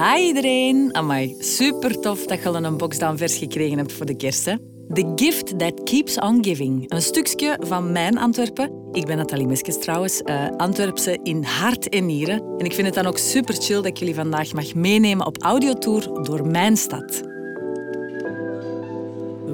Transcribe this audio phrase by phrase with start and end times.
[0.00, 0.94] Hi iedereen.
[0.94, 4.44] Amai, super tof dat je al een boxdown vers gekregen hebt voor de kerst.
[4.44, 6.92] The Gift That Keeps On Giving.
[6.92, 8.88] Een stukje van mijn Antwerpen.
[8.92, 12.42] Ik ben Nathalie Meskes trouwens, uh, Antwerpse in hart en nieren.
[12.58, 15.42] En ik vind het dan ook super chill dat ik jullie vandaag mag meenemen op
[15.42, 17.22] audiotour door mijn stad.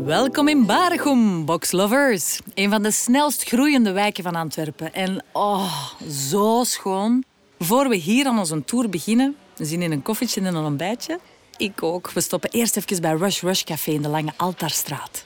[0.04, 2.40] Welkom in Baregum, boxlovers.
[2.54, 4.94] Een van de snelst groeiende wijken van Antwerpen.
[4.94, 7.24] En oh, zo schoon.
[7.58, 11.20] Voor we hier aan onze tour beginnen, zien in een koffietje en een ontbijtje.
[11.56, 12.10] Ik ook.
[12.10, 15.24] We stoppen eerst even bij Rush Rush Café in de Lange Altaarstraat.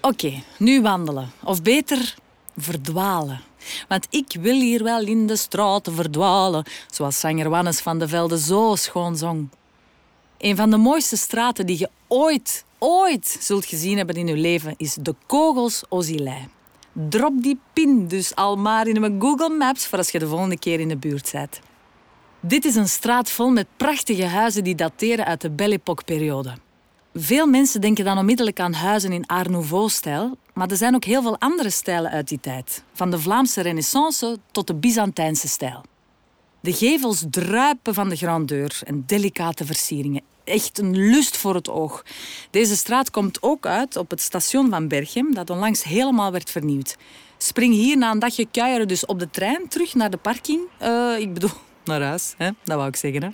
[0.00, 1.30] Oké, nu wandelen.
[1.44, 2.14] Of beter,
[2.56, 3.40] verdwalen.
[3.88, 8.38] Want ik wil hier wel in de straten verdwalen, zoals zanger Wannes van de Velde
[8.38, 9.48] zo schoon zong.
[10.38, 14.74] Een van de mooiste straten die je ooit, ooit zult gezien hebben in je leven
[14.76, 16.48] is de Kogels Ozilei.
[16.92, 20.58] Drop die pin dus al maar in mijn Google Maps voor als je de volgende
[20.58, 21.60] keer in de buurt bent.
[22.48, 26.52] Dit is een straat vol met prachtige huizen die dateren uit de Belle Époque-periode.
[27.14, 31.22] Veel mensen denken dan onmiddellijk aan huizen in Art Nouveau-stijl, maar er zijn ook heel
[31.22, 35.82] veel andere stijlen uit die tijd, van de Vlaamse Renaissance tot de Byzantijnse stijl.
[36.60, 40.22] De gevels druipen van de grandeur en delicate versieringen.
[40.44, 42.04] Echt een lust voor het oog.
[42.50, 46.96] Deze straat komt ook uit op het station van Berchem, dat onlangs helemaal werd vernieuwd.
[47.38, 50.60] Spring hier na een dagje kuieren dus op de trein terug naar de parking.
[50.82, 51.50] Uh, ik bedoel,
[51.86, 52.50] naar huis, hè?
[52.64, 53.22] dat wou ik zeggen.
[53.22, 53.28] Hè?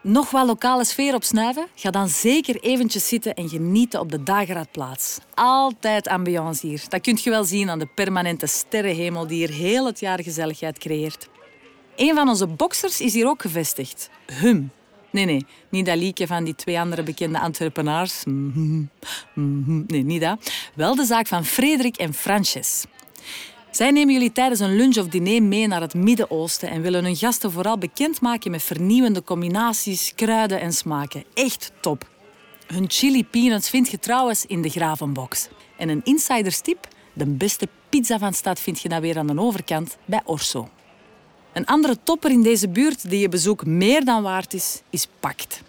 [0.00, 1.66] Nog wel lokale sfeer opsnuiven?
[1.74, 5.18] Ga dan zeker eventjes zitten en genieten op de Dageraadplaats.
[5.34, 6.84] Altijd ambiance hier.
[6.88, 10.78] Dat kunt je wel zien aan de permanente sterrenhemel die hier heel het jaar gezelligheid
[10.78, 11.28] creëert.
[11.96, 14.10] Een van onze boxers is hier ook gevestigd.
[14.40, 14.70] Hum.
[15.10, 18.24] Nee, nee, niet dat liedje van die twee andere bekende Antwerpenaars.
[18.24, 18.82] Mhm.
[19.34, 19.82] Mhm.
[19.86, 20.52] Nee, niet dat.
[20.74, 22.84] Wel de zaak van Frederik en Frances.
[23.74, 27.16] Zij nemen jullie tijdens een lunch of diner mee naar het Midden-Oosten en willen hun
[27.16, 31.24] gasten vooral bekendmaken met vernieuwende combinaties, kruiden en smaken.
[31.34, 32.08] Echt top.
[32.66, 35.48] Hun chili peanuts vind je trouwens in de Gravenbox.
[35.76, 39.96] En een insiderstip, de beste pizza van stad vind je dan weer aan de overkant
[40.04, 40.68] bij Orso.
[41.52, 45.62] Een andere topper in deze buurt die je bezoek meer dan waard is, is Pact.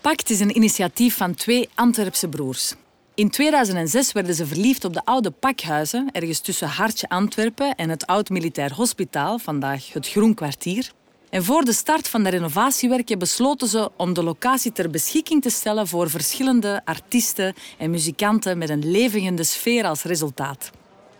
[0.00, 2.74] Pact is een initiatief van twee Antwerpse broers.
[3.16, 8.06] In 2006 werden ze verliefd op de oude pakhuizen, ergens tussen Hartje Antwerpen en het
[8.06, 10.92] Oud Militair Hospitaal, vandaag het Groen Kwartier.
[11.30, 15.50] En voor de start van de renovatiewerken besloten ze om de locatie ter beschikking te
[15.50, 20.70] stellen voor verschillende artiesten en muzikanten met een levende sfeer als resultaat.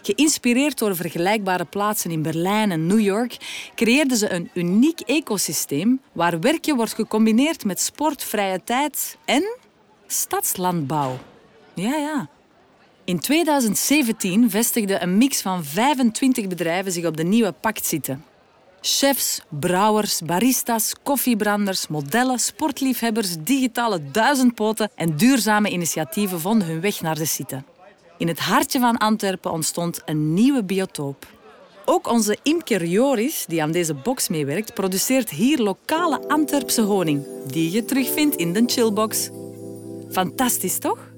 [0.02, 3.36] Geïnspireerd door vergelijkbare plaatsen in Berlijn en New York,
[3.74, 9.56] creëerden ze een uniek ecosysteem waar werken wordt gecombineerd met sport, vrije tijd en
[10.06, 11.18] stadslandbouw.
[11.74, 12.28] Ja, ja.
[13.04, 18.24] In 2017 vestigde een mix van 25 bedrijven zich op de nieuwe pact zitten.
[18.80, 27.14] Chefs, brouwers, baristas, koffiebranders, modellen, sportliefhebbers, digitale duizendpoten en duurzame initiatieven vonden hun weg naar
[27.14, 27.62] de site.
[28.18, 31.26] In het hartje van Antwerpen ontstond een nieuwe biotoop.
[31.84, 37.70] Ook onze imker Joris, die aan deze box meewerkt, produceert hier lokale Antwerpse honing, die
[37.70, 39.30] je terugvindt in de chillbox.
[40.10, 41.12] Fantastisch, toch?